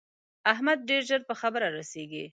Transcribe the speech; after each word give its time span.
احمد 0.53 0.79
ډېر 0.89 1.01
ژر 1.09 1.21
په 1.29 1.33
خبره 1.41 1.67
رسېږي. 1.77 2.25